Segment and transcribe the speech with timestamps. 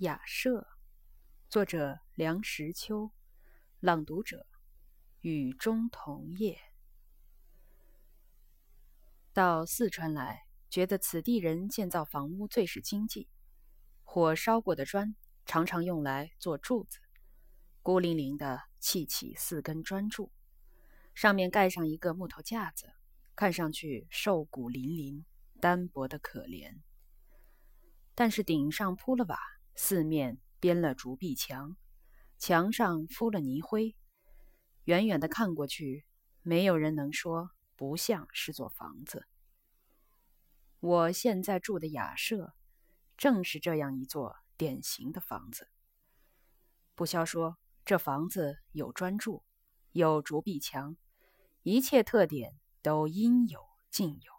[0.00, 0.66] 雅舍，
[1.50, 3.10] 作者梁实秋，
[3.80, 4.46] 朗读者
[5.20, 6.58] 雨中桐叶。
[9.34, 13.28] 到四川来，觉得此地人建造房屋最是经济。
[14.02, 15.14] 火烧过的砖
[15.44, 16.98] 常常用来做柱子，
[17.82, 20.32] 孤零零的砌起四根砖柱，
[21.14, 22.90] 上面盖上一个木头架子，
[23.36, 25.24] 看上去瘦骨嶙嶙、
[25.60, 26.80] 单薄的可怜。
[28.14, 29.38] 但是顶上铺了瓦。
[29.74, 31.76] 四面编了竹壁墙，
[32.38, 33.96] 墙上敷了泥灰，
[34.84, 36.04] 远远的看过去，
[36.42, 39.26] 没有人能说不像是座房子。
[40.80, 42.54] 我现在住的雅舍，
[43.16, 45.68] 正是这样一座典型的房子。
[46.94, 49.42] 不消说，这房子有砖柱，
[49.92, 50.96] 有竹壁墙，
[51.62, 53.60] 一切特点都应有
[53.90, 54.32] 尽有。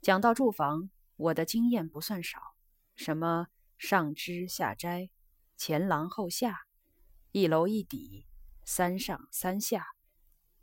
[0.00, 2.56] 讲到住房，我的经验不算少，
[2.94, 3.48] 什么？
[3.76, 5.10] 上枝下斋，
[5.56, 6.66] 前廊后下，
[7.32, 8.26] 一楼一底，
[8.64, 9.86] 三上三下，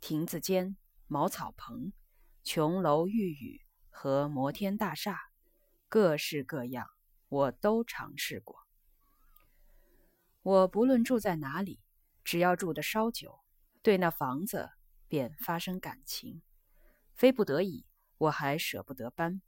[0.00, 1.92] 亭子间，茅草棚，
[2.42, 5.18] 琼楼玉宇和摩天大厦，
[5.88, 6.88] 各式各样，
[7.28, 8.66] 我都尝试过。
[10.42, 11.80] 我不论住在哪里，
[12.24, 13.40] 只要住得稍久，
[13.82, 14.70] 对那房子
[15.06, 16.42] 便发生感情，
[17.14, 17.86] 非不得已，
[18.18, 19.42] 我还舍不得搬。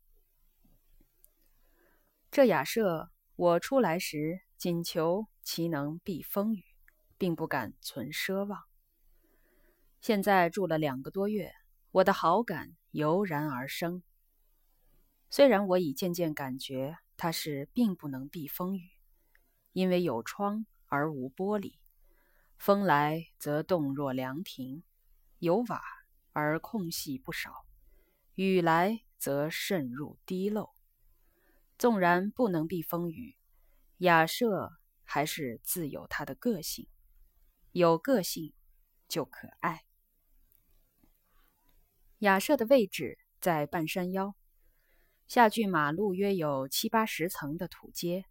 [2.31, 3.11] 这雅舍。
[3.37, 6.63] 我出来时，仅求其能避风雨，
[7.19, 8.63] 并不敢存奢望。
[10.01, 11.53] 现在住了两个多月，
[11.91, 14.05] 我的好感油然而生。
[15.31, 18.89] 虽然我已渐渐感觉它是并不能避风雨，
[19.73, 21.79] 因为有窗而无玻璃，
[22.57, 24.85] 风来则动若凉亭；
[25.41, 25.83] 有瓦
[26.33, 27.67] 而空隙不少，
[28.37, 30.71] 雨来则渗入滴漏。
[31.85, 33.37] 纵然不能避风雨，
[33.99, 36.89] 雅舍还是自有它的个性。
[37.73, 38.55] 有个性
[39.07, 39.85] 就可爱。
[42.21, 44.35] 雅舍的位置在半山腰，
[45.27, 48.25] 下距马路约有七八十层的土阶，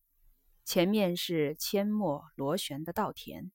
[0.66, 3.52] 前面是阡陌螺旋的稻田，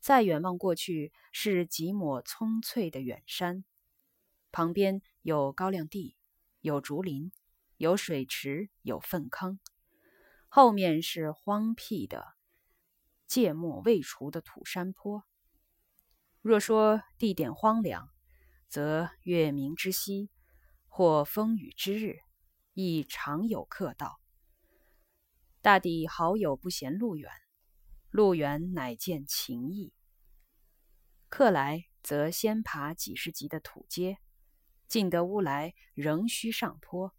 [0.00, 3.64] 再远望过去是几抹葱翠的远山，
[4.50, 6.16] 旁边有高粱地，
[6.60, 7.30] 有竹林。
[7.76, 9.60] 有水池，有粪坑，
[10.48, 12.24] 后面是荒僻的、
[13.26, 15.24] 芥末未除的土山坡。
[16.40, 18.08] 若说地点荒凉，
[18.68, 20.30] 则月明之夕
[20.88, 22.20] 或风雨之日，
[22.72, 24.20] 亦常有客到。
[25.60, 27.30] 大抵好友不嫌路远，
[28.10, 29.92] 路远乃见情谊。
[31.28, 34.16] 客来则先爬几十级的土阶，
[34.88, 37.14] 进得屋来仍需上坡。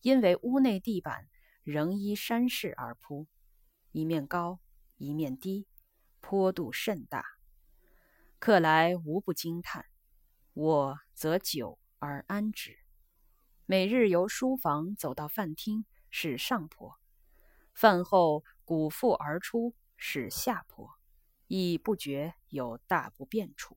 [0.00, 1.28] 因为屋内地板
[1.62, 3.26] 仍依山势而铺，
[3.92, 4.60] 一面高，
[4.96, 5.66] 一面低，
[6.20, 7.24] 坡度甚大。
[8.38, 9.86] 客来无不惊叹，
[10.54, 12.78] 我则久而安之。
[13.66, 16.98] 每日由书房走到饭厅是上坡，
[17.74, 20.88] 饭后鼓腹而出是下坡，
[21.48, 23.76] 亦不觉有大不便处。